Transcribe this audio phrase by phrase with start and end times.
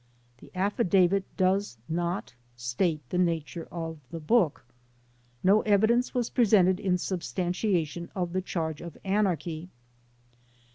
[0.39, 4.65] The affidavit does not state the nature of the book.
[5.43, 9.69] No evidence was presented in substantiation of the charge of anarchy.